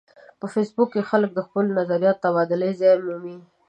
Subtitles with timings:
[0.39, 3.37] په فېسبوک کې خلک د خپلو نظریاتو د تبادلې ځای مومي